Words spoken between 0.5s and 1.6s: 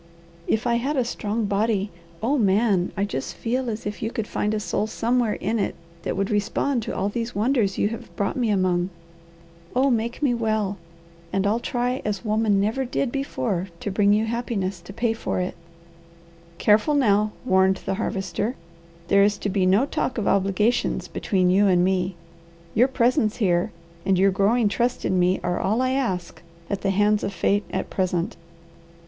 I had a strong